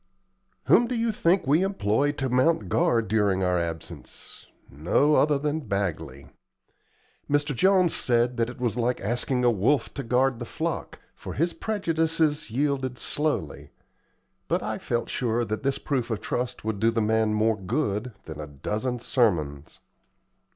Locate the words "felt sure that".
14.79-15.61